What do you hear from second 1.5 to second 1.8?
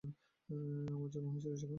সেখানে।